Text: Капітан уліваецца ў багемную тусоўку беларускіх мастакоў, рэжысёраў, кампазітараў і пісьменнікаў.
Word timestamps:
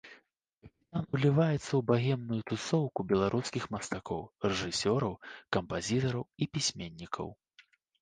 Капітан 0.05 1.03
уліваецца 1.17 1.61
ў 1.75 1.81
багемную 1.91 2.39
тусоўку 2.49 3.07
беларускіх 3.13 3.63
мастакоў, 3.77 4.21
рэжысёраў, 4.49 5.13
кампазітараў 5.59 6.23
і 6.41 6.53
пісьменнікаў. 6.57 7.27